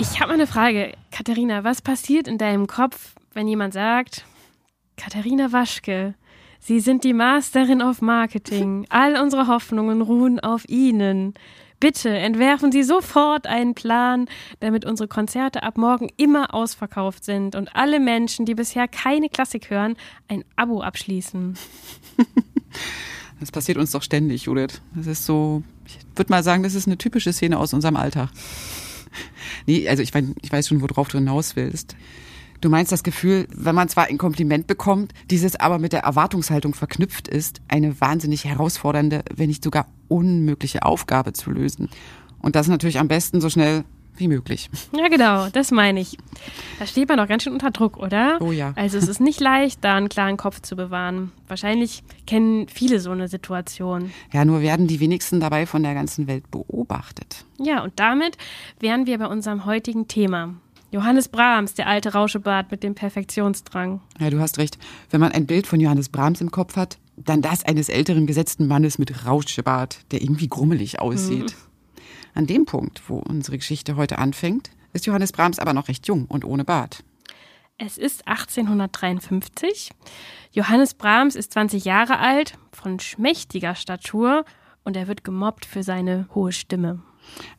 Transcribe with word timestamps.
Ich 0.00 0.20
habe 0.20 0.28
mal 0.28 0.34
eine 0.34 0.46
Frage. 0.46 0.92
Katharina, 1.10 1.64
was 1.64 1.82
passiert 1.82 2.26
in 2.26 2.38
deinem 2.38 2.66
Kopf, 2.66 3.14
wenn 3.34 3.46
jemand 3.48 3.74
sagt, 3.74 4.24
Katharina 4.96 5.52
Waschke, 5.52 6.14
Sie 6.60 6.80
sind 6.80 7.04
die 7.04 7.12
Masterin 7.12 7.82
of 7.82 8.02
Marketing. 8.02 8.86
All 8.88 9.20
unsere 9.20 9.46
Hoffnungen 9.46 10.02
ruhen 10.02 10.40
auf 10.40 10.68
Ihnen. 10.68 11.34
Bitte 11.80 12.10
entwerfen 12.10 12.72
Sie 12.72 12.82
sofort 12.82 13.46
einen 13.46 13.74
Plan, 13.74 14.26
damit 14.60 14.84
unsere 14.84 15.08
Konzerte 15.08 15.62
ab 15.62 15.78
morgen 15.78 16.08
immer 16.16 16.52
ausverkauft 16.52 17.24
sind 17.24 17.54
und 17.54 17.76
alle 17.76 18.00
Menschen, 18.00 18.46
die 18.46 18.54
bisher 18.54 18.88
keine 18.88 19.28
Klassik 19.28 19.70
hören, 19.70 19.96
ein 20.28 20.44
Abo 20.56 20.80
abschließen. 20.82 21.56
Das 23.40 23.52
passiert 23.52 23.78
uns 23.78 23.92
doch 23.92 24.02
ständig, 24.02 24.44
Judith. 24.46 24.80
Das 24.94 25.06
ist 25.06 25.24
so, 25.24 25.62
ich 25.86 25.98
würde 26.16 26.30
mal 26.32 26.42
sagen, 26.42 26.64
das 26.64 26.74
ist 26.74 26.88
eine 26.88 26.98
typische 26.98 27.32
Szene 27.32 27.58
aus 27.58 27.72
unserem 27.72 27.96
Alltag. 27.96 28.30
Nee, 29.66 29.88
also 29.88 30.02
ich, 30.02 30.12
mein, 30.12 30.34
ich 30.42 30.52
weiß 30.52 30.68
schon, 30.68 30.82
worauf 30.82 31.08
du 31.08 31.18
hinaus 31.18 31.56
willst. 31.56 31.96
Du 32.60 32.68
meinst 32.68 32.90
das 32.90 33.04
Gefühl, 33.04 33.46
wenn 33.54 33.74
man 33.74 33.88
zwar 33.88 34.06
ein 34.06 34.18
Kompliment 34.18 34.66
bekommt, 34.66 35.12
dieses 35.30 35.56
aber 35.56 35.78
mit 35.78 35.92
der 35.92 36.00
Erwartungshaltung 36.00 36.74
verknüpft 36.74 37.28
ist, 37.28 37.60
eine 37.68 38.00
wahnsinnig 38.00 38.44
herausfordernde, 38.44 39.22
wenn 39.34 39.48
nicht 39.48 39.62
sogar 39.62 39.86
unmögliche 40.08 40.82
Aufgabe 40.82 41.32
zu 41.32 41.50
lösen. 41.50 41.88
Und 42.40 42.56
das 42.56 42.66
natürlich 42.66 42.98
am 42.98 43.08
besten 43.08 43.40
so 43.40 43.48
schnell 43.48 43.84
wie 44.16 44.28
möglich. 44.28 44.68
Ja, 44.92 45.08
genau, 45.08 45.48
das 45.48 45.70
meine 45.70 46.00
ich. 46.00 46.18
Da 46.78 46.86
steht 46.86 47.08
man 47.08 47.18
doch 47.18 47.28
ganz 47.28 47.44
schön 47.44 47.52
unter 47.52 47.70
Druck, 47.70 47.96
oder? 47.96 48.38
Oh 48.40 48.50
ja. 48.50 48.72
Also 48.74 48.98
es 48.98 49.06
ist 49.06 49.20
nicht 49.20 49.40
leicht, 49.40 49.84
da 49.84 49.94
einen 49.94 50.08
klaren 50.08 50.36
Kopf 50.36 50.60
zu 50.60 50.76
bewahren. 50.76 51.30
Wahrscheinlich 51.46 52.02
kennen 52.26 52.66
viele 52.68 53.00
so 53.00 53.10
eine 53.12 53.28
Situation. 53.28 54.10
Ja, 54.32 54.44
nur 54.44 54.60
werden 54.60 54.88
die 54.88 54.98
wenigsten 55.00 55.40
dabei 55.40 55.66
von 55.66 55.82
der 55.82 55.94
ganzen 55.94 56.26
Welt 56.26 56.50
beobachtet. 56.50 57.44
Ja, 57.58 57.82
und 57.82 57.92
damit 57.96 58.36
wären 58.80 59.06
wir 59.06 59.18
bei 59.18 59.26
unserem 59.26 59.64
heutigen 59.64 60.08
Thema. 60.08 60.54
Johannes 60.90 61.28
Brahms, 61.28 61.74
der 61.74 61.86
alte 61.86 62.14
Rauschebart 62.14 62.70
mit 62.70 62.82
dem 62.82 62.94
Perfektionsdrang. 62.94 64.00
Ja, 64.18 64.30
du 64.30 64.40
hast 64.40 64.56
recht. 64.56 64.78
Wenn 65.10 65.20
man 65.20 65.32
ein 65.32 65.46
Bild 65.46 65.66
von 65.66 65.80
Johannes 65.80 66.08
Brahms 66.08 66.40
im 66.40 66.50
Kopf 66.50 66.76
hat, 66.76 66.98
dann 67.16 67.42
das 67.42 67.62
eines 67.64 67.90
älteren 67.90 68.26
gesetzten 68.26 68.66
Mannes 68.66 68.98
mit 68.98 69.26
Rauschebart, 69.26 70.10
der 70.12 70.22
irgendwie 70.22 70.48
grummelig 70.48 70.98
aussieht. 71.00 71.54
An 72.34 72.46
dem 72.46 72.64
Punkt, 72.64 73.02
wo 73.08 73.18
unsere 73.18 73.58
Geschichte 73.58 73.96
heute 73.96 74.18
anfängt, 74.18 74.70
ist 74.94 75.04
Johannes 75.04 75.32
Brahms 75.32 75.58
aber 75.58 75.74
noch 75.74 75.88
recht 75.88 76.06
jung 76.06 76.24
und 76.24 76.44
ohne 76.44 76.64
Bart. 76.64 77.04
Es 77.76 77.98
ist 77.98 78.26
1853. 78.26 79.90
Johannes 80.52 80.94
Brahms 80.94 81.36
ist 81.36 81.52
20 81.52 81.84
Jahre 81.84 82.18
alt, 82.18 82.54
von 82.72 82.98
schmächtiger 82.98 83.74
Statur 83.74 84.44
und 84.84 84.96
er 84.96 85.06
wird 85.06 85.22
gemobbt 85.22 85.66
für 85.66 85.82
seine 85.82 86.28
hohe 86.34 86.52
Stimme. 86.52 87.02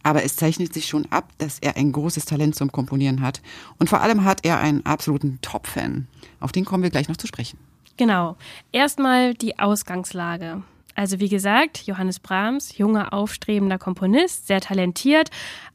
Aber 0.03 0.23
es 0.23 0.35
zeichnet 0.35 0.73
sich 0.73 0.87
schon 0.87 1.05
ab, 1.11 1.29
dass 1.37 1.59
er 1.59 1.77
ein 1.77 1.91
großes 1.91 2.25
Talent 2.25 2.55
zum 2.55 2.71
Komponieren 2.71 3.21
hat. 3.21 3.41
Und 3.77 3.89
vor 3.89 4.01
allem 4.01 4.23
hat 4.23 4.45
er 4.45 4.59
einen 4.59 4.85
absoluten 4.85 5.39
Top-Fan. 5.41 6.07
Auf 6.39 6.51
den 6.51 6.65
kommen 6.65 6.83
wir 6.83 6.89
gleich 6.89 7.09
noch 7.09 7.17
zu 7.17 7.27
sprechen. 7.27 7.59
Genau. 7.97 8.37
Erstmal 8.71 9.33
die 9.33 9.59
Ausgangslage. 9.59 10.63
Also 10.95 11.19
wie 11.19 11.29
gesagt, 11.29 11.85
Johannes 11.85 12.19
Brahms, 12.19 12.77
junger, 12.77 13.13
aufstrebender 13.13 13.77
Komponist, 13.77 14.47
sehr 14.47 14.59
talentiert, 14.59 15.29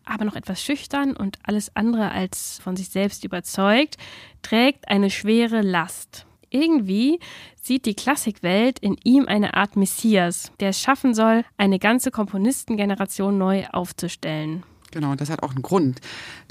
aber 0.05 0.25
noch 0.27 0.37
etwas 0.37 0.63
schüchtern 0.63 1.17
und 1.17 1.39
alles 1.43 1.75
andere 1.75 2.11
als 2.11 2.61
von 2.63 2.77
sich 2.77 2.91
selbst 2.91 3.25
überzeugt, 3.25 3.97
trägt 4.43 4.89
eine 4.89 5.09
schwere 5.11 5.63
Last. 5.63 6.27
Irgendwie 6.55 7.19
sieht 7.61 7.85
die 7.85 7.95
Klassikwelt 7.95 8.79
in 8.79 8.97
ihm 9.03 9.27
eine 9.27 9.55
Art 9.55 9.75
Messias, 9.75 10.53
der 10.61 10.69
es 10.69 10.81
schaffen 10.81 11.13
soll, 11.13 11.45
eine 11.57 11.81
ganze 11.81 12.13
Komponistengeneration 12.13 13.37
neu 13.37 13.67
aufzustellen. 13.73 14.63
Genau, 14.93 15.11
und 15.11 15.21
das 15.21 15.31
hat 15.31 15.43
auch 15.43 15.51
einen 15.51 15.63
Grund. 15.63 16.01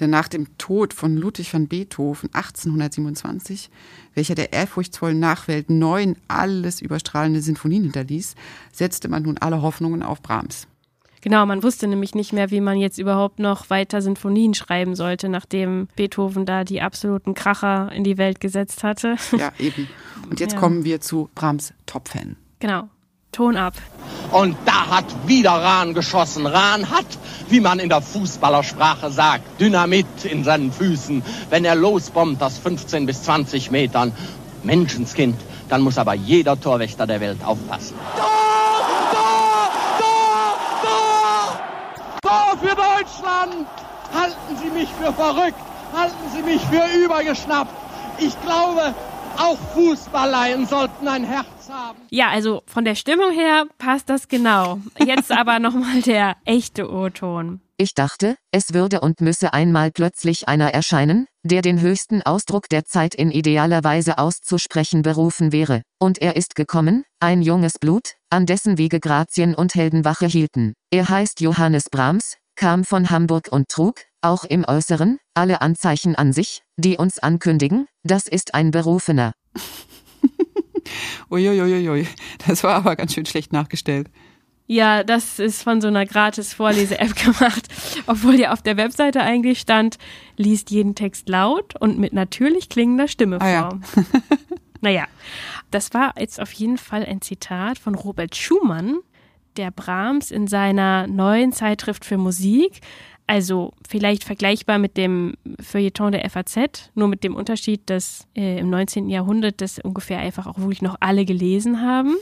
Denn 0.01 0.09
nach 0.09 0.27
dem 0.27 0.57
Tod 0.57 0.93
von 0.93 1.15
Ludwig 1.15 1.53
van 1.53 1.69
Beethoven 1.69 2.29
1827, 2.33 3.69
welcher 4.13 4.35
der 4.35 4.51
ehrfurchtsvollen 4.51 5.21
Nachwelt 5.21 5.69
neun 5.69 6.17
alles 6.27 6.81
überstrahlende 6.81 7.39
Sinfonien 7.39 7.83
hinterließ, 7.83 8.35
setzte 8.73 9.07
man 9.07 9.23
nun 9.23 9.37
alle 9.37 9.61
Hoffnungen 9.61 10.03
auf 10.03 10.21
Brahms. 10.21 10.67
Genau, 11.23 11.45
man 11.45 11.63
wusste 11.63 11.87
nämlich 11.87 12.15
nicht 12.15 12.33
mehr, 12.33 12.51
wie 12.51 12.59
man 12.59 12.77
jetzt 12.77 12.97
überhaupt 12.97 13.39
noch 13.39 13.69
weiter 13.69 14.01
Sinfonien 14.01 14.53
schreiben 14.53 14.93
sollte, 14.93 15.29
nachdem 15.29 15.87
Beethoven 15.95 16.45
da 16.45 16.65
die 16.65 16.81
absoluten 16.81 17.33
Kracher 17.33 17.89
in 17.93 18.03
die 18.03 18.17
Welt 18.17 18.41
gesetzt 18.41 18.83
hatte. 18.83 19.15
Ja, 19.37 19.53
eben. 19.57 19.87
Und 20.29 20.41
jetzt 20.41 20.53
Ja. 20.55 20.59
kommen 20.59 20.83
wir 20.83 20.99
zu 20.99 21.29
Brahms 21.33 21.73
Top-Fan. 21.85 22.35
Genau. 22.59 22.89
Ton 23.31 23.55
ab. 23.55 23.73
Und 24.33 24.57
da 24.65 24.87
hat 24.97 25.05
wieder 25.25 25.51
Rahn 25.51 25.93
geschossen. 25.93 26.45
Rahn 26.45 26.91
hat, 26.91 27.05
wie 27.49 27.61
man 27.61 27.79
in 27.79 27.87
der 27.89 28.01
Fußballersprache 28.01 29.09
sagt, 29.09 29.61
Dynamit 29.61 30.05
in 30.25 30.43
seinen 30.43 30.71
Füßen. 30.73 31.23
Wenn 31.49 31.63
er 31.65 31.75
losbombt 31.75 32.43
aus 32.43 32.57
15 32.57 33.05
bis 33.05 33.23
20 33.23 33.71
Metern, 33.71 34.11
Menschenskind, 34.63 35.37
dann 35.69 35.81
muss 35.81 35.97
aber 35.97 36.13
jeder 36.13 36.59
Torwächter 36.59 37.07
der 37.07 37.21
Welt 37.21 37.43
aufpassen. 37.45 37.95
Tor! 38.17 38.25
Tor! 39.11 39.69
Tor! 40.83 41.59
Tor! 42.33 42.57
Für 42.57 42.75
Deutschland! 42.75 43.67
Halten 44.13 44.57
Sie 44.61 44.69
mich 44.69 44.89
für 44.89 45.13
verrückt! 45.13 45.59
Halten 45.95 46.29
Sie 46.33 46.41
mich 46.41 46.61
für 46.65 46.83
übergeschnappt! 47.03 47.71
Ich 48.17 48.39
glaube, 48.41 48.93
auch 49.37 49.57
Fußballleien 49.73 50.65
sollten 50.65 51.07
ein 51.07 51.23
Herz 51.23 51.69
haben. 51.69 51.97
Ja, 52.09 52.29
also 52.29 52.63
von 52.65 52.85
der 52.85 52.95
Stimmung 52.95 53.31
her 53.31 53.65
passt 53.77 54.09
das 54.09 54.27
genau. 54.27 54.79
Jetzt 55.03 55.31
aber 55.31 55.59
nochmal 55.59 56.01
der 56.01 56.35
echte 56.45 56.91
O-Ton. 56.91 57.59
Ich 57.77 57.95
dachte, 57.95 58.35
es 58.51 58.73
würde 58.73 59.01
und 59.01 59.19
müsse 59.19 59.51
einmal 59.53 59.91
plötzlich 59.91 60.47
einer 60.47 60.73
erscheinen, 60.73 61.25
der 61.43 61.63
den 61.63 61.81
höchsten 61.81 62.21
Ausdruck 62.21 62.69
der 62.69 62.85
Zeit 62.85 63.15
in 63.15 63.31
idealer 63.31 63.83
Weise 63.83 64.19
auszusprechen 64.19 65.01
berufen 65.01 65.51
wäre. 65.51 65.81
Und 65.99 66.21
er 66.21 66.35
ist 66.35 66.55
gekommen, 66.55 67.03
ein 67.19 67.41
junges 67.41 67.79
Blut, 67.79 68.13
an 68.29 68.45
dessen 68.45 68.77
Wege 68.77 68.99
Grazien 68.99 69.55
und 69.55 69.73
Heldenwache 69.73 70.27
hielten. 70.27 70.73
Er 70.91 71.09
heißt 71.09 71.41
Johannes 71.41 71.85
Brahms, 71.89 72.37
kam 72.55 72.83
von 72.83 73.09
Hamburg 73.09 73.47
und 73.51 73.69
trug, 73.69 73.95
auch 74.21 74.43
im 74.43 74.63
Äußeren, 74.65 75.17
alle 75.33 75.61
Anzeichen 75.61 76.15
an 76.15 76.31
sich, 76.31 76.61
die 76.77 76.97
uns 76.97 77.17
ankündigen, 77.17 77.87
das 78.03 78.27
ist 78.27 78.53
ein 78.53 78.69
Berufener. 78.69 79.33
Uiuiuiui, 81.31 82.07
das 82.45 82.63
war 82.63 82.75
aber 82.75 82.95
ganz 82.95 83.13
schön 83.13 83.25
schlecht 83.25 83.51
nachgestellt. 83.51 84.09
Ja, 84.73 85.03
das 85.03 85.37
ist 85.37 85.61
von 85.61 85.81
so 85.81 85.87
einer 85.87 86.07
gratis 86.07 86.55
Vorlese-App 86.55 87.15
gemacht, 87.23 87.67
obwohl 88.07 88.39
ja 88.39 88.53
auf 88.53 88.63
der 88.63 88.75
Webseite 88.75 89.21
eigentlich 89.21 89.59
stand, 89.59 89.99
liest 90.35 90.71
jeden 90.71 90.95
Text 90.95 91.29
laut 91.29 91.79
und 91.79 91.99
mit 91.99 92.11
natürlich 92.11 92.69
klingender 92.69 93.07
Stimme 93.07 93.37
vor. 93.39 93.47
Ah 93.47 93.51
ja. 93.51 93.69
naja, 94.81 95.05
das 95.69 95.93
war 95.93 96.15
jetzt 96.17 96.41
auf 96.41 96.51
jeden 96.53 96.79
Fall 96.79 97.05
ein 97.05 97.21
Zitat 97.21 97.77
von 97.77 97.93
Robert 97.93 98.35
Schumann, 98.35 98.97
der 99.57 99.69
Brahms 99.69 100.31
in 100.31 100.47
seiner 100.47 101.05
neuen 101.05 101.51
Zeitschrift 101.53 102.03
für 102.03 102.17
Musik, 102.17 102.81
also 103.27 103.73
vielleicht 103.87 104.23
vergleichbar 104.23 104.79
mit 104.79 104.97
dem 104.97 105.35
Feuilleton 105.61 106.13
der 106.13 106.27
FAZ, 106.27 106.89
nur 106.95 107.09
mit 107.09 107.23
dem 107.23 107.35
Unterschied, 107.35 107.81
dass 107.91 108.27
äh, 108.35 108.57
im 108.57 108.71
19. 108.71 109.07
Jahrhundert 109.07 109.61
das 109.61 109.77
ungefähr 109.77 110.17
einfach 110.17 110.47
auch 110.47 110.57
wirklich 110.57 110.81
noch 110.81 110.97
alle 110.99 111.25
gelesen 111.25 111.79
haben. 111.79 112.15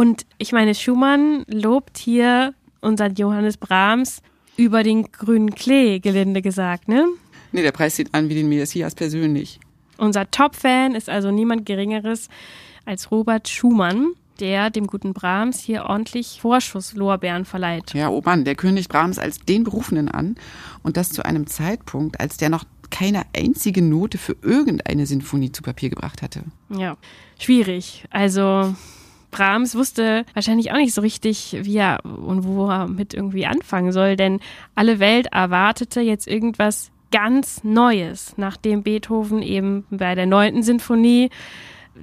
Und 0.00 0.24
ich 0.38 0.52
meine, 0.52 0.74
Schumann 0.74 1.44
lobt 1.46 1.98
hier 1.98 2.54
unseren 2.80 3.16
Johannes 3.16 3.58
Brahms 3.58 4.22
über 4.56 4.82
den 4.82 5.12
grünen 5.12 5.54
Klee, 5.54 5.98
gelinde 5.98 6.40
gesagt, 6.40 6.88
ne? 6.88 7.06
Nee, 7.52 7.60
der 7.60 7.72
Preis 7.72 7.96
sieht 7.96 8.14
an 8.14 8.30
wie 8.30 8.34
den 8.34 8.48
Messias 8.48 8.94
persönlich. 8.94 9.60
Unser 9.98 10.30
Top-Fan 10.30 10.94
ist 10.94 11.10
also 11.10 11.30
niemand 11.30 11.66
Geringeres 11.66 12.30
als 12.86 13.10
Robert 13.10 13.46
Schumann, 13.50 14.14
der 14.40 14.70
dem 14.70 14.86
guten 14.86 15.12
Brahms 15.12 15.60
hier 15.60 15.84
ordentlich 15.84 16.38
Vorschusslorbeeren 16.40 17.44
verleiht. 17.44 17.92
Ja, 17.92 18.08
oh 18.08 18.22
Mann, 18.24 18.46
der 18.46 18.54
kündigt 18.54 18.88
Brahms 18.88 19.18
als 19.18 19.40
den 19.40 19.64
Berufenen 19.64 20.08
an 20.08 20.36
und 20.82 20.96
das 20.96 21.10
zu 21.10 21.26
einem 21.26 21.46
Zeitpunkt, 21.46 22.20
als 22.20 22.38
der 22.38 22.48
noch 22.48 22.64
keine 22.88 23.24
einzige 23.36 23.82
Note 23.82 24.16
für 24.16 24.34
irgendeine 24.40 25.04
Sinfonie 25.04 25.52
zu 25.52 25.62
Papier 25.62 25.90
gebracht 25.90 26.22
hatte. 26.22 26.44
Ja, 26.70 26.96
schwierig. 27.38 28.06
Also 28.08 28.74
Brahms 29.30 29.74
wusste 29.74 30.24
wahrscheinlich 30.34 30.72
auch 30.72 30.76
nicht 30.76 30.94
so 30.94 31.00
richtig, 31.00 31.56
wie 31.62 31.76
er 31.76 32.04
und 32.04 32.44
wo 32.44 32.68
er 32.68 32.88
mit 32.88 33.14
irgendwie 33.14 33.46
anfangen 33.46 33.92
soll, 33.92 34.16
denn 34.16 34.40
alle 34.74 34.98
Welt 34.98 35.28
erwartete 35.32 36.00
jetzt 36.00 36.26
irgendwas 36.28 36.90
ganz 37.12 37.64
Neues, 37.64 38.34
nachdem 38.36 38.82
Beethoven 38.82 39.42
eben 39.42 39.84
bei 39.90 40.14
der 40.14 40.26
neunten 40.26 40.62
Sinfonie 40.62 41.30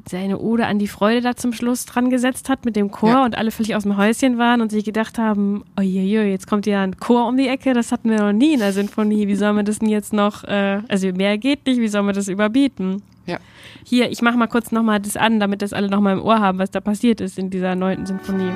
seine 0.05 0.37
Ode 0.39 0.65
an 0.67 0.79
die 0.79 0.87
Freude 0.87 1.21
da 1.21 1.35
zum 1.35 1.53
Schluss 1.53 1.85
dran 1.85 2.09
gesetzt 2.09 2.49
hat 2.49 2.65
mit 2.65 2.75
dem 2.75 2.91
Chor 2.91 3.09
Ja. 3.09 3.25
und 3.25 3.37
alle 3.37 3.51
völlig 3.51 3.75
aus 3.75 3.83
dem 3.83 3.97
Häuschen 3.97 4.37
waren 4.37 4.61
und 4.61 4.69
sich 4.69 4.83
gedacht 4.85 5.17
haben, 5.17 5.63
ojeje, 5.77 6.25
jetzt 6.25 6.45
kommt 6.47 6.65
ja 6.67 6.83
ein 6.83 6.97
Chor 6.97 7.27
um 7.27 7.37
die 7.37 7.47
Ecke, 7.47 7.73
das 7.73 7.91
hatten 7.91 8.09
wir 8.09 8.19
noch 8.19 8.33
nie 8.33 8.53
in 8.53 8.59
der 8.59 8.73
Sinfonie, 8.73 9.27
wie 9.27 9.35
soll 9.35 9.53
man 9.53 9.65
das 9.65 9.79
denn 9.79 9.89
jetzt 9.89 10.13
noch, 10.13 10.43
äh, 10.43 10.81
also 10.87 11.07
mehr 11.13 11.37
geht 11.37 11.65
nicht, 11.65 11.79
wie 11.79 11.87
soll 11.87 12.03
man 12.03 12.13
das 12.13 12.27
überbieten? 12.27 13.01
Ja. 13.27 13.39
Hier, 13.83 14.09
ich 14.09 14.21
mache 14.21 14.37
mal 14.37 14.47
kurz 14.47 14.71
nochmal 14.71 14.99
das 14.99 15.17
an, 15.17 15.39
damit 15.39 15.61
das 15.61 15.73
alle 15.73 15.89
nochmal 15.89 16.17
im 16.17 16.23
Ohr 16.23 16.39
haben, 16.39 16.57
was 16.59 16.71
da 16.71 16.79
passiert 16.79 17.21
ist 17.21 17.37
in 17.37 17.49
dieser 17.49 17.75
neunten 17.75 18.05
Sinfonie. 18.05 18.51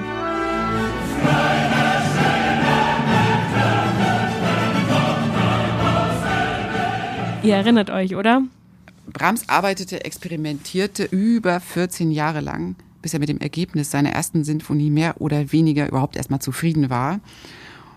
Ihr 7.43 7.55
erinnert 7.55 7.89
euch, 7.89 8.15
oder? 8.15 8.43
Brahms 9.11 9.49
arbeitete, 9.49 10.05
experimentierte 10.05 11.05
über 11.05 11.59
14 11.59 12.11
Jahre 12.11 12.39
lang, 12.39 12.75
bis 13.01 13.13
er 13.13 13.19
mit 13.19 13.29
dem 13.29 13.39
Ergebnis 13.39 13.91
seiner 13.91 14.11
ersten 14.11 14.43
Sinfonie 14.43 14.89
mehr 14.89 15.19
oder 15.19 15.51
weniger 15.51 15.87
überhaupt 15.87 16.15
erstmal 16.15 16.39
zufrieden 16.39 16.89
war. 16.89 17.19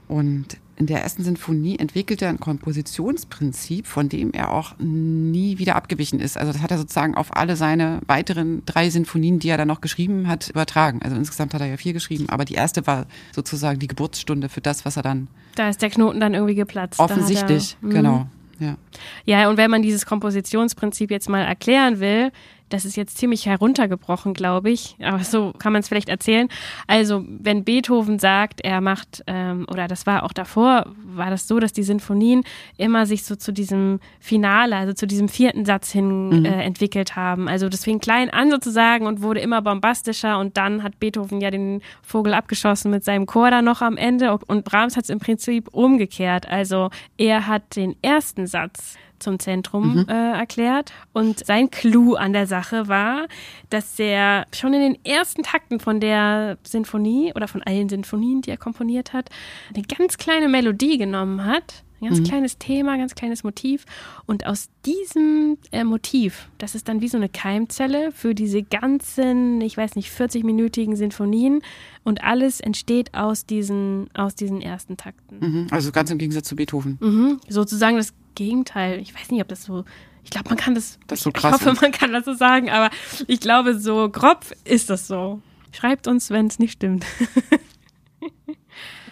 Und 0.09 0.59
in 0.77 0.87
der 0.87 1.03
ersten 1.03 1.23
Sinfonie 1.23 1.79
entwickelte 1.79 2.25
er 2.25 2.31
ein 2.31 2.41
Kompositionsprinzip, 2.41 3.87
von 3.87 4.09
dem 4.09 4.33
er 4.33 4.53
auch 4.53 4.75
nie 4.79 5.59
wieder 5.59 5.77
abgewichen 5.77 6.21
ist. 6.21 6.37
Also 6.37 6.53
das 6.53 6.63
hat 6.63 6.71
er 6.71 6.79
sozusagen 6.79 7.15
auf 7.15 7.37
alle 7.37 7.57
seine 7.57 8.01
weiteren 8.07 8.63
drei 8.67 8.91
Sinfonien, 8.91 9.39
die 9.39 9.49
er 9.49 9.57
dann 9.59 9.69
noch 9.69 9.81
geschrieben 9.81 10.27
hat, 10.29 10.51
übertragen. 10.51 11.01
Also 11.03 11.17
insgesamt 11.17 11.55
hat 11.55 11.61
er 11.61 11.69
ja 11.69 11.77
vier 11.77 11.93
geschrieben, 11.93 12.29
aber 12.29 12.45
die 12.45 12.55
erste 12.55 12.87
war 12.87 13.07
sozusagen 13.33 13.79
die 13.79 13.89
Geburtsstunde 13.89 14.49
für 14.49 14.61
das, 14.61 14.85
was 14.85 14.97
er 14.97 15.03
dann 15.03 15.29
Da 15.55 15.69
ist 15.69 15.83
der 15.83 15.91
Knoten 15.91 16.19
dann 16.21 16.35
irgendwie 16.35 16.55
geplatzt. 16.57 16.99
Hat 16.99 17.11
er- 17.11 17.17
offensichtlich, 17.17 17.77
Mhm. 17.81 17.91
genau, 17.91 18.27
ja. 18.59 18.77
Ja, 19.25 19.49
und 19.49 19.57
wenn 19.57 19.71
man 19.71 19.83
dieses 19.83 20.07
Kompositionsprinzip 20.07 21.11
jetzt 21.11 21.29
mal 21.29 21.43
erklären 21.45 22.01
will, 22.01 22.33
das 22.69 22.85
ist 22.85 22.97
jetzt 22.97 23.19
ziemlich 23.19 23.47
heruntergebrochen, 23.47 24.35
glaube 24.35 24.71
ich, 24.71 24.97
aber 25.03 25.23
so 25.23 25.53
kann 25.53 25.73
man 25.73 25.81
es 25.81 25.89
vielleicht 25.89 26.09
erzählen. 26.09 26.49
Also, 26.87 27.25
wenn 27.27 27.65
Beethoven 27.65 28.19
sagt, 28.19 28.61
er 28.63 28.81
macht, 28.81 29.23
ähm, 29.27 29.67
oder 29.71 29.87
das 29.87 30.07
war 30.07 30.23
auch 30.25 30.33
davor, 30.33 30.87
war 31.05 31.31
das 31.31 31.47
so, 31.47 31.61
dass 31.61 31.73
die 31.73 31.83
Sinfonien 31.83 32.43
immer 32.77 33.07
sich 33.07 33.25
so 33.25 33.37
zu 33.37 33.53
diesem 33.53 34.01
Finale, 34.19 34.77
also 34.77 34.93
zu 34.93 35.07
diesem 35.07 35.29
vierten 35.29 35.65
Satz 35.65 35.91
hin 35.91 36.45
äh, 36.45 36.63
entwickelt 36.63 37.17
haben. 37.17 37.49
Also, 37.49 37.69
das 37.69 37.85
fing 37.85 38.01
klein 38.01 38.31
an 38.31 38.51
sozusagen 38.51 39.07
und 39.07 39.23
wurde 39.23 39.41
immer 39.41 39.63
bombastischer 39.63 40.39
und 40.39 40.57
dann 40.57 40.83
hat 40.83 40.99
Beethoven 40.99 41.41
ja 41.41 41.51
den 41.51 41.83
Vogel 42.03 42.35
abgeschossen 42.35 42.91
mit 42.91 43.05
seinem 43.05 43.27
Chor 43.27 43.51
da 43.51 43.63
noch 43.63 43.83
am 43.83 43.97
Ende 43.97 44.37
und 44.47 44.65
Brahms 44.65 44.97
hat 44.97 45.05
es 45.05 45.11
im 45.11 45.19
Prinzip 45.19 45.69
umgekehrt. 45.73 46.49
Also, 46.49 46.91
er 47.19 47.47
hat 47.47 47.77
den 47.77 47.95
ersten 48.03 48.47
Satz 48.47 48.97
zum 49.25 49.39
Zentrum 49.39 50.07
äh, 50.09 50.13
erklärt. 50.13 50.93
Und 51.13 51.45
sein 51.45 51.71
Clou 51.71 52.15
an 52.15 52.33
der 52.33 52.47
Sache 52.47 52.89
war, 52.89 53.27
dass 53.71 53.99
er 53.99 54.47
schon 54.55 54.73
in 54.75 54.81
den 54.81 55.05
ersten 55.05 55.43
Takten 55.43 55.81
von 55.81 55.99
der 55.99 56.59
Sinfonie 56.63 57.33
oder 57.35 57.49
von 57.49 57.63
allen 57.63 57.89
Sinfonien, 57.89 58.43
die 58.43 58.51
er 58.51 58.57
komponiert 58.57 59.13
hat, 59.13 59.31
eine 59.75 59.83
ganz 59.85 60.17
kleine 60.19 60.49
Melodie 60.49 60.99
genommen 60.99 61.45
hat. 61.45 61.84
Ein 62.05 62.15
ganz 62.15 62.29
kleines 62.29 62.59
Thema, 62.59 62.97
ganz 62.97 63.15
kleines 63.15 63.45
Motiv. 63.45 63.85
Und 64.27 64.47
aus 64.47 64.69
diesem 64.85 65.59
äh, 65.73 65.85
Motiv, 65.85 66.49
das 66.59 66.75
ist 66.75 66.89
dann 66.89 67.01
wie 67.01 67.09
so 67.09 67.17
eine 67.17 67.29
Keimzelle 67.29 68.13
für 68.13 68.35
diese 68.35 68.63
ganzen, 68.63 69.61
ich 69.61 69.77
weiß 69.77 69.97
nicht, 69.97 70.11
40-minütigen 70.11 70.97
Sinfonien. 70.97 71.63
Und 72.05 72.23
alles 72.23 72.61
entsteht 72.61 73.15
aus 73.15 73.47
diesen, 73.47 74.09
aus 74.15 74.35
diesen 74.35 74.61
ersten 74.61 74.97
Takten. 74.97 75.39
Mhm. 75.41 75.67
Also 75.71 75.91
ganz 75.93 76.11
im 76.11 76.19
Gegensatz 76.19 76.49
zu 76.49 76.57
Beethoven. 76.57 76.99
Mhm. 77.01 77.41
Sozusagen 77.49 77.97
das 77.97 78.13
Gegenteil. 78.35 79.01
Ich 79.01 79.15
weiß 79.15 79.31
nicht, 79.31 79.41
ob 79.41 79.49
das 79.49 79.65
so. 79.65 79.85
Ich 80.25 80.31
glaube, 80.31 80.49
man 80.49 80.59
kann 80.59 80.75
das. 80.75 80.99
Das 81.07 81.21
ist 81.21 81.25
so 81.25 81.31
ich 81.31 81.35
krass 81.35 81.55
hoffe, 81.55 81.71
ist. 81.71 81.83
man 81.83 81.93
kann 81.93 82.13
das 82.13 82.25
so 82.25 82.35
sagen, 82.35 82.71
aber 82.71 82.91
ich 83.27 83.41
glaube, 83.41 83.79
so 83.79 84.09
grob 84.09 84.45
ist 84.65 84.91
das 84.91 85.07
so. 85.07 85.41
Schreibt 85.73 86.07
uns, 86.07 86.31
wenn 86.31 86.47
es 86.47 86.59
nicht 86.59 86.73
stimmt. 86.73 87.05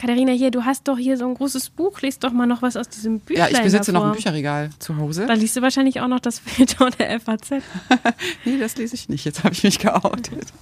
Katharina, 0.00 0.32
hier, 0.32 0.50
du 0.50 0.64
hast 0.64 0.88
doch 0.88 0.98
hier 0.98 1.16
so 1.16 1.26
ein 1.26 1.34
großes 1.34 1.70
Buch. 1.70 2.00
Lies 2.00 2.18
doch 2.18 2.32
mal 2.32 2.46
noch 2.46 2.62
was 2.62 2.76
aus 2.76 2.88
diesem 2.88 3.14
Ja, 3.14 3.18
Büchlein 3.46 3.48
ich 3.52 3.62
besitze 3.62 3.92
noch 3.92 4.00
ein 4.00 4.08
davor. 4.08 4.16
Bücherregal 4.16 4.70
zu 4.78 4.96
Hause. 4.96 5.26
Da 5.26 5.34
liest 5.34 5.56
du 5.56 5.62
wahrscheinlich 5.62 6.00
auch 6.00 6.08
noch 6.08 6.20
das 6.20 6.40
Feuilleton 6.40 6.90
der 6.98 7.20
FAZ. 7.20 7.50
Nee, 8.44 8.58
das 8.58 8.76
lese 8.76 8.94
ich 8.94 9.08
nicht. 9.08 9.24
Jetzt 9.24 9.44
habe 9.44 9.54
ich 9.54 9.62
mich 9.62 9.78
geoutet. 9.78 10.52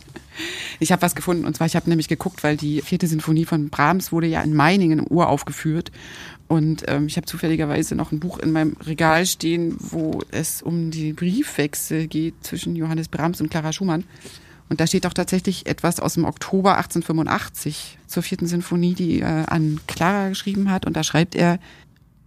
Ich 0.79 0.93
habe 0.93 1.03
was 1.03 1.15
gefunden 1.15 1.45
und 1.45 1.55
zwar, 1.57 1.67
ich 1.67 1.77
habe 1.77 1.89
nämlich 1.89 2.09
geguckt, 2.09 2.43
weil 2.43 2.57
die 2.57 2.81
vierte 2.83 3.07
Sinfonie 3.07 3.45
von 3.45 3.69
Brahms 3.69 4.13
wurde 4.13 4.27
ja 4.27 4.41
in 4.43 4.55
Meiningen 4.55 5.05
uraufgeführt. 5.09 5.91
Und 6.49 6.85
ähm, 6.89 7.07
ich 7.07 7.17
habe 7.17 7.27
zufälligerweise 7.27 7.95
noch 7.95 8.11
ein 8.13 8.21
Buch 8.21 8.39
in 8.39 8.51
meinem 8.53 8.77
Regal 8.85 9.25
stehen, 9.27 9.77
wo 9.79 10.21
es 10.31 10.63
um 10.63 10.91
die 10.91 11.13
Briefwechsel 11.13 12.07
geht 12.09 12.35
zwischen 12.43 12.75
Johannes 12.75 13.09
Brahms 13.09 13.41
und 13.41 13.51
Clara 13.51 13.73
Schumann. 13.73 14.05
Und 14.71 14.81
da 14.81 14.87
steht 14.87 15.05
auch 15.05 15.13
tatsächlich 15.13 15.67
etwas 15.67 16.01
aus 16.01 16.15
dem 16.15 16.25
Oktober 16.25 16.77
1885 16.77 17.99
zur 18.07 18.23
vierten 18.23 18.47
Sinfonie, 18.47 18.95
die 18.95 19.21
er 19.21 19.53
an 19.53 19.81
Clara 19.87 20.29
geschrieben 20.29 20.71
hat. 20.71 20.87
Und 20.87 20.97
da 20.97 21.03
schreibt 21.03 21.35
er, 21.35 21.59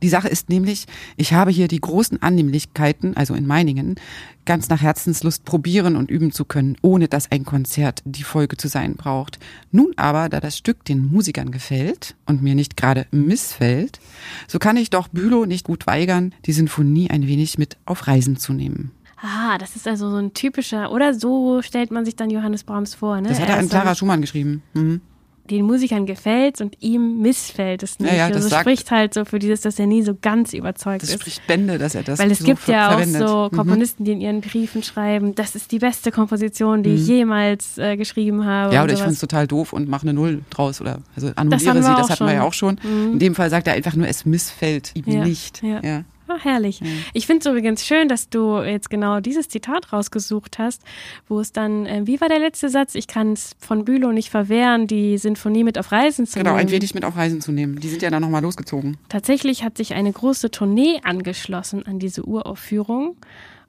die 0.03 0.09
Sache 0.09 0.27
ist 0.27 0.49
nämlich, 0.49 0.85
ich 1.15 1.31
habe 1.31 1.49
hier 1.49 1.69
die 1.69 1.79
großen 1.79 2.21
Annehmlichkeiten, 2.21 3.15
also 3.15 3.33
in 3.33 3.47
Meiningen, 3.47 3.95
ganz 4.43 4.67
nach 4.67 4.81
Herzenslust 4.81 5.45
probieren 5.45 5.95
und 5.95 6.11
üben 6.11 6.33
zu 6.33 6.43
können, 6.43 6.75
ohne 6.81 7.07
dass 7.07 7.31
ein 7.31 7.45
Konzert 7.45 8.01
die 8.03 8.23
Folge 8.23 8.57
zu 8.57 8.67
sein 8.67 8.95
braucht. 8.95 9.39
Nun 9.71 9.93
aber, 9.95 10.27
da 10.27 10.41
das 10.41 10.57
Stück 10.57 10.83
den 10.83 11.07
Musikern 11.07 11.51
gefällt 11.51 12.15
und 12.25 12.43
mir 12.43 12.53
nicht 12.53 12.75
gerade 12.75 13.07
missfällt, 13.11 14.01
so 14.49 14.59
kann 14.59 14.75
ich 14.75 14.89
doch 14.89 15.07
Bülow 15.07 15.45
nicht 15.45 15.63
gut 15.65 15.87
weigern, 15.87 16.35
die 16.45 16.51
Sinfonie 16.51 17.09
ein 17.09 17.25
wenig 17.25 17.57
mit 17.57 17.77
auf 17.85 18.05
Reisen 18.05 18.35
zu 18.35 18.51
nehmen. 18.51 18.91
Ah, 19.25 19.57
das 19.57 19.75
ist 19.77 19.87
also 19.87 20.09
so 20.11 20.17
ein 20.17 20.33
typischer, 20.33 20.91
oder 20.91 21.13
so 21.13 21.61
stellt 21.61 21.91
man 21.91 22.03
sich 22.03 22.15
dann 22.17 22.29
Johannes 22.29 22.63
Brahms 22.65 22.93
vor, 22.93 23.21
ne? 23.21 23.29
Das 23.29 23.39
hat 23.39 23.47
er 23.49 23.57
an 23.57 23.69
Clara 23.69 23.95
Schumann 23.95 24.19
geschrieben. 24.21 24.61
Mhm. 24.73 25.01
den 25.49 25.65
Musikern 25.65 26.05
gefällt 26.05 26.61
und 26.61 26.77
ihm 26.81 27.19
missfällt 27.21 27.83
es 27.83 27.99
nicht. 27.99 28.09
Ja, 28.09 28.17
ja, 28.17 28.27
das 28.29 28.37
also 28.37 28.47
sagt- 28.47 28.61
spricht 28.61 28.91
halt 28.91 29.13
so 29.13 29.25
für 29.25 29.39
dieses, 29.39 29.59
dass 29.59 29.77
er 29.77 29.87
nie 29.87 30.01
so 30.01 30.15
ganz 30.15 30.53
überzeugt 30.53 31.03
Das 31.03 31.09
ist. 31.09 31.19
spricht 31.19 31.45
Bände, 31.47 31.77
dass 31.77 31.95
er 31.95 32.03
das 32.03 32.17
Weil 32.19 32.31
es 32.31 32.39
so 32.39 32.45
gibt 32.45 32.65
ja 32.65 32.87
auch 32.87 32.91
verwendet. 32.93 33.27
so 33.27 33.49
Mhm. 33.51 33.57
Komponisten, 33.57 34.05
die 34.05 34.13
in 34.13 34.21
ihren 34.21 34.39
Briefen 34.39 34.83
schreiben, 34.83 35.35
das 35.35 35.55
ist 35.55 35.73
die 35.73 35.79
beste 35.79 36.11
Komposition, 36.13 36.81
die 36.81 36.91
ich 36.91 37.05
jemals 37.07 37.77
äh, 37.77 37.97
geschrieben 37.97 38.45
habe. 38.45 38.69
Mhm. 38.69 38.73
Ja, 38.73 38.83
oder 38.85 38.93
ich 38.93 38.99
finde 38.99 39.13
es 39.15 39.19
total 39.19 39.45
doof 39.45 39.73
und 39.73 39.89
mache 39.89 40.03
eine 40.03 40.13
Null 40.13 40.43
draus 40.49 40.79
oder 40.79 40.99
also 41.13 41.31
annulliere 41.35 41.75
wir 41.75 41.83
sie, 41.83 41.89
auch 41.89 41.97
das 41.97 42.09
hatten 42.11 42.23
wir 42.23 42.29
schon. 42.29 42.35
ja 42.37 42.43
auch 42.43 42.53
schon. 42.53 42.77
In 43.11 43.19
dem 43.19 43.35
Fall 43.35 43.49
sagt 43.49 43.67
er 43.67 43.73
einfach 43.73 43.95
nur, 43.97 44.07
es 44.07 44.25
missfällt 44.25 44.91
ihm 44.95 45.03
Ja, 45.07 45.25
nicht. 45.25 45.61
ja. 45.61 46.03
Ja. 46.27 46.35
Ah, 46.35 46.39
herrlich. 46.41 46.81
Ich 47.13 47.27
finde 47.27 47.41
es 47.41 47.45
übrigens 47.45 47.85
schön, 47.85 48.07
dass 48.07 48.29
du 48.29 48.59
jetzt 48.61 48.89
genau 48.89 49.19
dieses 49.19 49.49
Zitat 49.49 49.91
rausgesucht 49.91 50.57
hast, 50.57 50.81
wo 51.27 51.39
es 51.39 51.51
dann, 51.51 51.85
äh, 51.85 52.01
wie 52.05 52.21
war 52.21 52.29
der 52.29 52.39
letzte 52.39 52.69
Satz? 52.69 52.95
Ich 52.95 53.07
kann 53.07 53.33
es 53.33 53.55
von 53.59 53.83
Bülow 53.85 54.11
nicht 54.11 54.29
verwehren, 54.29 54.87
die 54.87 55.17
Sinfonie 55.17 55.63
mit 55.63 55.77
auf 55.77 55.91
Reisen 55.91 56.25
zu 56.25 56.39
Genau, 56.39 56.51
nehmen. 56.51 56.67
ein 56.67 56.71
wenig 56.71 56.93
mit 56.95 57.03
auf 57.05 57.15
Reisen 57.17 57.41
zu 57.41 57.51
nehmen. 57.51 57.79
Die 57.79 57.89
sind 57.89 58.01
ja 58.01 58.09
dann 58.09 58.21
nochmal 58.21 58.41
losgezogen. 58.41 58.97
Tatsächlich 59.09 59.63
hat 59.63 59.77
sich 59.77 59.93
eine 59.93 60.11
große 60.11 60.49
Tournee 60.49 61.01
angeschlossen 61.03 61.85
an 61.85 61.99
diese 61.99 62.23
Uraufführung, 62.25 63.17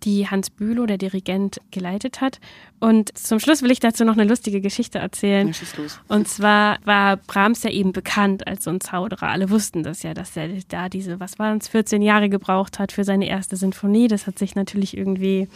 die 0.03 0.29
Hans 0.29 0.51
Bülow, 0.51 0.87
der 0.87 0.99
Dirigent, 0.99 1.61
geleitet 1.71 2.21
hat. 2.21 2.41
Und 2.81 3.17
zum 3.17 3.41
Schluss 3.41 3.63
will 3.63 3.71
ich 3.71 3.81
dazu 3.81 4.05
noch 4.05 4.15
eine 4.15 4.25
lustige 4.25 4.61
Geschichte 4.61 4.99
erzählen. 4.99 5.47
Ja, 5.47 5.55
schieß 5.55 5.77
los. 5.79 6.01
Und 6.09 6.29
zwar 6.29 6.79
war 6.85 7.17
Brahms 7.17 7.63
ja 7.63 7.71
eben 7.71 7.93
bekannt 7.93 8.47
als 8.47 8.65
so 8.65 8.71
ein 8.71 8.81
Zauderer. 8.81 9.29
Alle 9.29 9.49
wussten 9.49 9.83
das 9.83 10.03
ja, 10.03 10.13
dass 10.13 10.37
er 10.37 10.49
da 10.69 10.89
diese, 10.91 11.19
was 11.19 11.39
waren 11.39 11.59
es, 11.59 11.69
14 11.69 12.03
Jahre 12.03 12.29
gebraucht 12.29 12.79
hat 12.79 12.93
für 12.93 13.05
seine 13.05 13.27
erste 13.27 13.57
Sinfonie. 13.57 14.09
Das 14.09 14.27
hat 14.27 14.39
sich 14.39 14.55
natürlich 14.55 14.97
irgendwie 14.97 15.49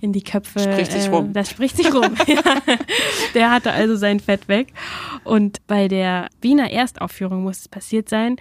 in 0.00 0.12
die 0.12 0.22
Köpfe. 0.22 0.60
Spricht 0.60 0.92
sich 0.92 1.10
rum. 1.10 1.32
Das 1.32 1.48
spricht 1.48 1.76
sich 1.76 1.92
rum. 1.92 2.14
ja. 2.26 2.42
Der 3.34 3.50
hatte 3.50 3.72
also 3.72 3.96
sein 3.96 4.20
Fett 4.20 4.48
weg. 4.48 4.72
Und 5.22 5.66
bei 5.66 5.88
der 5.88 6.28
Wiener 6.42 6.70
Erstaufführung 6.70 7.44
muss 7.44 7.60
es 7.60 7.68
passiert 7.68 8.10
sein, 8.10 8.36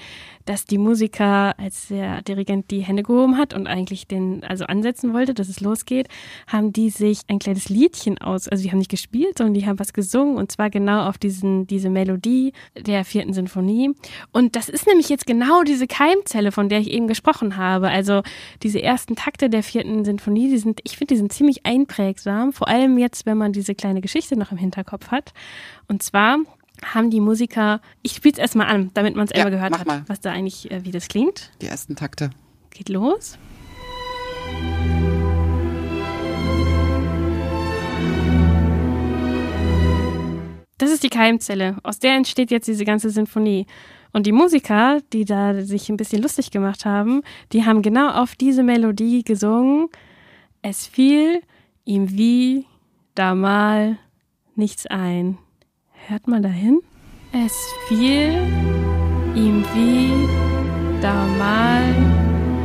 dass 0.46 0.66
die 0.66 0.78
Musiker, 0.78 1.58
als 1.58 1.88
der 1.88 2.22
Dirigent 2.22 2.70
die 2.72 2.82
Hände 2.82 3.04
gehoben 3.04 3.38
hat 3.38 3.54
und 3.54 3.68
eigentlich 3.68 4.08
den, 4.08 4.44
also 4.44 4.66
ansetzen 4.66 5.14
wollte, 5.14 5.34
dass 5.34 5.48
es 5.54 5.62
losgeht, 5.62 6.08
haben 6.48 6.74
die 6.74 6.90
sich 6.90 7.22
ein 7.28 7.40
kleines 7.40 7.70
Liedchen 7.70 8.18
aus, 8.20 8.48
also 8.48 8.64
die 8.64 8.72
haben 8.72 8.78
nicht 8.80 8.92
gespielt, 8.92 9.38
sondern 9.38 9.54
die 9.54 9.66
haben 9.66 9.80
was 9.80 9.94
gesungen 9.94 10.38
und 10.38 10.52
zwar 10.52 10.70
genau 10.70 11.08
auf 11.08 11.18
diesen, 11.18 11.68
diese 11.68 11.90
Melodie 11.90 12.54
der 12.76 13.06
vierten 13.06 13.34
Sinfonie. 13.34 13.92
Und 14.32 14.56
das 14.56 14.70
ist 14.70 14.88
nämlich 14.88 15.10
jetzt 15.10 15.26
genau 15.26 15.64
diese 15.64 15.88
Keimzelle, 15.88 16.52
von 16.52 16.70
der 16.70 16.80
ich 16.80 16.90
eben 16.92 17.08
gesprochen 17.08 17.58
habe. 17.58 17.90
Also 17.90 18.22
diese 18.62 18.82
ersten 18.82 19.16
Takte 19.16 19.50
der 19.50 19.64
vierten 19.64 20.06
Sinfonie, 20.06 20.50
die 20.50 20.58
sind, 20.58 20.80
ich 20.84 20.98
finde, 20.98 21.14
die 21.14 21.18
sind 21.20 21.32
ziemlich 21.34 21.66
einprägsam, 21.66 22.54
vor 22.54 22.68
allem 22.68 22.98
jetzt, 22.98 23.26
wenn 23.26 23.38
man 23.38 23.54
diese 23.54 23.76
kleine 23.76 24.02
Geschichte 24.02 24.38
noch 24.38 24.52
im 24.52 24.58
Hinterkopf 24.58 25.10
hat. 25.10 25.34
Und 25.88 26.04
zwar 26.04 26.38
haben 26.94 27.10
die 27.10 27.22
Musiker, 27.22 27.82
ich 28.02 28.14
spiele 28.14 28.34
es 28.34 28.40
erstmal 28.40 28.68
an, 28.68 28.92
damit 28.94 29.16
man 29.16 29.26
es 29.26 29.32
Ja, 29.32 29.46
einmal 29.46 29.52
gehört 29.52 29.80
hat, 29.80 29.88
mal. 29.88 30.04
was 30.08 30.20
da 30.20 30.32
eigentlich, 30.32 30.70
äh, 30.72 30.84
wie 30.84 30.92
das 30.92 31.08
klingt. 31.08 31.52
Die 31.62 31.68
ersten 31.68 31.96
Takte. 31.96 32.32
Geht 32.72 32.90
los. 32.90 33.38
Das 40.84 40.92
ist 40.92 41.04
die 41.04 41.10
Keimzelle. 41.10 41.78
Aus 41.84 42.00
der 42.00 42.14
entsteht 42.14 42.52
jetzt 42.52 42.68
diese 42.68 42.84
ganze 42.84 43.10
Sinfonie. 43.10 43.68
Und 44.12 44.28
die 44.28 44.34
Musiker, 44.34 45.00
die 45.14 45.24
da 45.24 45.62
sich 45.62 45.88
ein 45.88 45.96
bisschen 45.96 46.22
lustig 46.22 46.52
gemacht 46.52 46.84
haben, 46.84 47.22
die 47.54 47.64
haben 47.64 47.82
genau 47.82 48.10
auf 48.10 48.36
diese 48.36 48.64
Melodie 48.64 49.24
gesungen. 49.24 49.88
Es 50.62 50.86
fiel 50.86 51.42
ihm 51.86 52.18
wie 52.18 52.66
da 53.16 53.34
mal 53.34 53.98
nichts 54.56 54.86
ein. 54.88 55.38
Hört 56.10 56.28
mal 56.28 56.42
dahin. 56.42 56.82
Es 57.32 57.56
fiel 57.88 58.34
ihm 59.34 59.64
wie 59.74 60.12
da 61.02 61.26
mal 61.40 61.82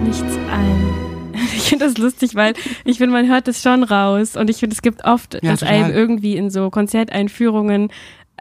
nichts 0.02 0.36
ein. 0.50 1.07
Ich 1.54 1.68
finde 1.70 1.86
das 1.86 1.98
lustig, 1.98 2.34
weil 2.34 2.54
ich 2.84 2.98
finde, 2.98 3.12
man 3.12 3.28
hört 3.28 3.48
es 3.48 3.62
schon 3.62 3.82
raus. 3.82 4.36
Und 4.36 4.50
ich 4.50 4.58
finde, 4.58 4.74
es 4.74 4.82
gibt 4.82 5.04
oft, 5.04 5.34
Ja, 5.34 5.40
dass 5.50 5.60
total. 5.60 5.74
einem 5.74 5.94
irgendwie 5.94 6.36
in 6.36 6.50
so 6.50 6.70
Konzerteinführungen 6.70 7.90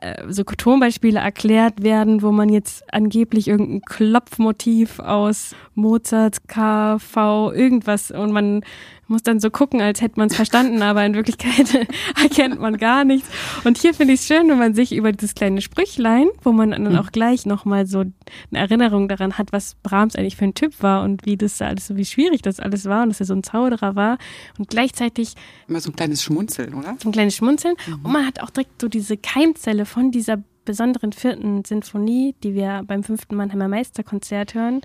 äh, 0.02 0.24
so 0.30 0.44
Tonbeispiele 0.44 1.20
erklärt 1.20 1.82
werden, 1.84 2.22
wo 2.22 2.32
man 2.32 2.50
jetzt 2.50 2.84
angeblich 2.94 3.48
irgendein 3.48 3.82
Klopfmotiv 3.82 5.00
aus 5.00 5.56
Mozart, 5.76 6.48
KV, 6.48 7.52
irgendwas 7.54 8.12
und 8.12 8.32
man 8.32 8.64
muss 9.08 9.24
dann 9.24 9.40
so 9.40 9.50
gucken, 9.50 9.82
als 9.82 10.02
hätte 10.02 10.20
man 10.20 10.30
es 10.30 10.36
verstanden, 10.36 10.82
aber 10.82 11.06
in 11.06 11.14
Wirklichkeit 11.14 11.88
erkennt 12.22 12.60
man 12.60 12.78
gar 12.78 13.04
nichts. 13.04 13.30
Und 13.64 13.78
hier 13.78 13.94
finde 13.94 14.14
ich 14.14 14.22
es 14.22 14.28
schön, 14.28 14.50
wenn 14.50 14.58
man 14.58 14.74
sich 14.74 14.94
über 14.94 15.12
dieses 15.12 15.36
kleine 15.36 15.62
Sprüchlein, 15.62 16.28
wo 16.44 16.52
man 16.52 16.72
dann 16.72 16.98
auch 16.98 17.12
gleich 17.12 17.46
nochmal 17.46 17.88
so 17.88 18.00
eine 18.00 18.14
Erinnerung 18.52 19.08
daran 19.08 19.38
hat, 19.38 19.52
was 19.52 19.76
Brahms 19.84 20.16
eigentlich 20.16 20.36
für 20.36 20.46
ein 20.46 20.54
Typ 20.54 20.82
war 20.82 21.04
und 21.04 21.26
wie 21.26 21.38
das 21.38 21.62
alles 21.62 21.88
so, 21.88 21.96
wie 21.98 22.06
schwierig 22.06 22.42
das 22.42 22.60
alles 22.60 22.86
war 22.86 23.04
und 23.04 23.10
dass 23.10 23.20
er 23.20 23.26
so 23.26 23.34
ein 23.34 23.44
Zauderer 23.44 23.96
war 23.96 24.18
und 24.58 24.70
gleichzeitig 24.70 25.34
Immer 25.68 25.80
so 25.80 25.92
ein 25.92 25.96
kleines 25.96 26.24
Schmunzeln, 26.24 26.74
oder? 26.74 26.96
so 27.02 27.10
ein 27.10 27.12
kleines 27.12 27.36
Schmunzeln. 27.36 27.76
Und 28.04 28.12
man 28.12 28.26
hat 28.26 28.42
auch 28.42 28.50
direkt 28.50 28.82
so 28.82 28.88
diese 28.88 29.18
Keimzelle 29.18 29.86
von 29.86 30.12
dieser 30.12 30.38
besonderen 30.66 31.14
vierten 31.14 31.64
Sinfonie, 31.66 32.36
die 32.44 32.54
wir 32.54 32.84
beim 32.86 33.04
fünften 33.04 33.36
Mannheimer 33.36 33.68
Meisterkonzert 33.68 34.54
hören. 34.54 34.82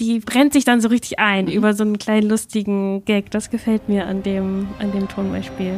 Die 0.00 0.18
brennt 0.18 0.52
sich 0.52 0.64
dann 0.64 0.80
so 0.80 0.88
richtig 0.88 1.18
ein 1.20 1.48
über 1.48 1.72
so 1.74 1.84
einen 1.84 1.98
kleinen 1.98 2.28
lustigen 2.28 3.04
Gag. 3.04 3.30
Das 3.30 3.50
gefällt 3.50 3.88
mir 3.88 4.06
an 4.06 4.22
dem, 4.22 4.66
an 4.80 4.90
dem 4.90 5.08
Tonbeispiel. 5.08 5.74